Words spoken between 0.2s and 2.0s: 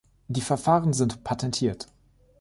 Die Verfahren sind patentiert.